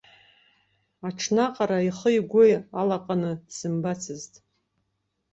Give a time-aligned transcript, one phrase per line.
[1.07, 2.45] Аҽнаҟара ихы-игәы
[2.79, 4.33] алаҟаны дсымбацызт.